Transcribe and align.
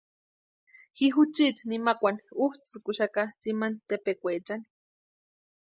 Ji 0.97 1.05
juchiti 1.15 1.63
nimakwani 1.69 2.21
útsïkuxaka 2.45 3.21
tsimani 3.39 3.77
tepekwaechani. 3.87 4.67